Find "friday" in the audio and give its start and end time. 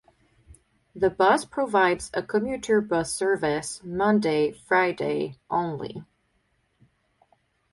4.67-5.37